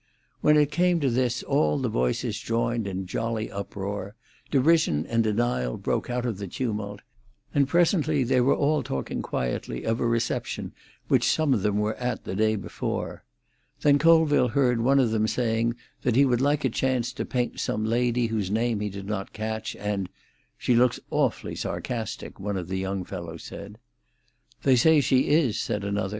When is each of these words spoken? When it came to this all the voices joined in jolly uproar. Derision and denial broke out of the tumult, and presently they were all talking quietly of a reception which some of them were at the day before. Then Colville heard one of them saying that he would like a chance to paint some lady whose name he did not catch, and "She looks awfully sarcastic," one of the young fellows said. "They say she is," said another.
When 0.39 0.57
it 0.57 0.71
came 0.71 0.99
to 1.01 1.11
this 1.11 1.43
all 1.43 1.77
the 1.77 1.87
voices 1.87 2.39
joined 2.39 2.87
in 2.87 3.05
jolly 3.05 3.51
uproar. 3.51 4.15
Derision 4.49 5.05
and 5.05 5.23
denial 5.23 5.77
broke 5.77 6.09
out 6.09 6.25
of 6.25 6.39
the 6.39 6.47
tumult, 6.47 7.01
and 7.53 7.67
presently 7.67 8.23
they 8.23 8.41
were 8.41 8.55
all 8.55 8.81
talking 8.81 9.21
quietly 9.21 9.83
of 9.83 9.99
a 9.99 10.07
reception 10.07 10.73
which 11.07 11.29
some 11.29 11.53
of 11.53 11.61
them 11.61 11.77
were 11.77 11.93
at 11.97 12.23
the 12.23 12.33
day 12.35 12.55
before. 12.55 13.23
Then 13.81 13.99
Colville 13.99 14.47
heard 14.47 14.81
one 14.81 14.97
of 14.99 15.11
them 15.11 15.27
saying 15.27 15.75
that 16.01 16.15
he 16.15 16.25
would 16.25 16.41
like 16.41 16.65
a 16.65 16.69
chance 16.71 17.13
to 17.13 17.23
paint 17.23 17.59
some 17.59 17.85
lady 17.85 18.25
whose 18.25 18.49
name 18.49 18.79
he 18.79 18.89
did 18.89 19.05
not 19.05 19.33
catch, 19.33 19.75
and 19.75 20.09
"She 20.57 20.75
looks 20.75 20.99
awfully 21.11 21.53
sarcastic," 21.53 22.39
one 22.39 22.57
of 22.57 22.69
the 22.69 22.79
young 22.79 23.05
fellows 23.05 23.43
said. 23.43 23.77
"They 24.63 24.75
say 24.77 24.99
she 24.99 25.27
is," 25.29 25.59
said 25.59 25.83
another. 25.83 26.09